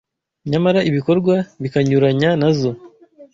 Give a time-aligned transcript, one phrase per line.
[0.51, 2.71] nyamara ibikorwa bikanyuranya na zo,